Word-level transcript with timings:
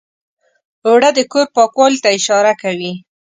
اوړه 0.87 1.09
د 1.17 1.19
کور 1.31 1.45
پاکوالي 1.55 1.99
ته 2.03 2.09
اشاره 2.17 2.53
کوي 2.61 2.93